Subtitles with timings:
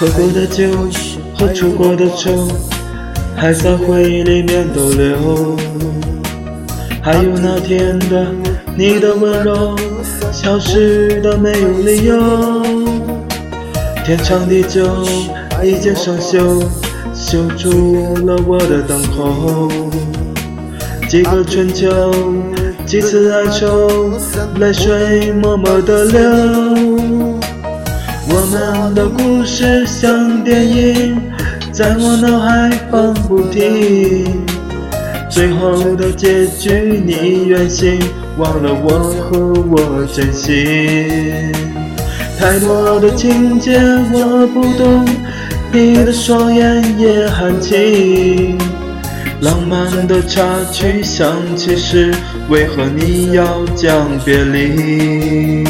[0.00, 0.64] 喝过的酒，
[1.36, 2.46] 喝出过的愁，
[3.34, 5.56] 还在回忆里面逗留。
[7.02, 8.28] 还有那天的
[8.76, 9.74] 你的温柔，
[10.30, 12.16] 消失的没有理由。
[14.04, 15.04] 天长地久，
[15.64, 16.62] 一剑生锈，
[17.12, 19.68] 锈住了我的等候。
[21.08, 21.90] 几个春秋，
[22.86, 24.12] 几次哀愁，
[24.60, 27.37] 泪水默默的流。
[28.50, 31.20] 我们的故事像电影，
[31.70, 34.46] 在我脑海放不停。
[35.28, 38.00] 最后的结局你远行，
[38.38, 38.88] 忘了我
[39.20, 39.38] 和
[39.70, 41.52] 我真心。
[42.38, 43.78] 太多的情节
[44.14, 45.04] 我不懂，
[45.70, 48.56] 你的双眼也含情。
[49.42, 52.14] 浪漫的插曲响起时，
[52.48, 55.66] 为何你要讲别离？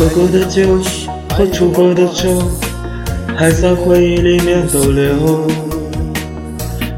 [0.00, 0.62] 喝过的酒，
[1.28, 2.40] 喝出过的愁，
[3.36, 5.46] 还在回忆里面逗留。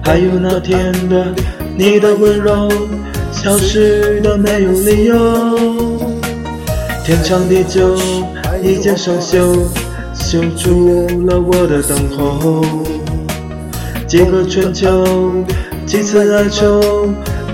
[0.05, 1.27] 还有那天的
[1.77, 2.69] 你的温柔，
[3.33, 5.17] 消失的没有理由。
[7.05, 7.97] 天长地久，
[8.62, 9.59] 一剑生锈，
[10.14, 12.64] 锈出了我的等候。
[14.06, 15.05] 几个春秋，
[15.84, 17.09] 几次哀愁，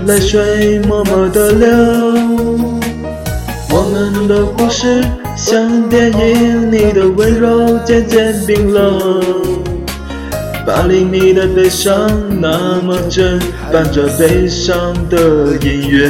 [0.05, 2.38] 泪水默默的流。
[3.99, 5.03] 我们的故事。
[5.35, 9.21] 像电影，你的温柔渐渐冰冷，
[10.65, 13.37] 八厘米的悲伤那么真，
[13.73, 16.09] 伴着悲伤的音乐。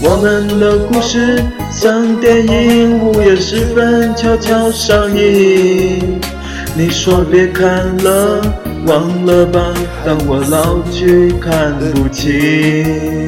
[0.00, 1.42] 我们的故事
[1.72, 6.20] 像电影，午夜时分悄悄上映。
[6.76, 8.40] 你说别看了，
[8.86, 9.74] 忘了吧，
[10.06, 13.26] 当我老去看不清。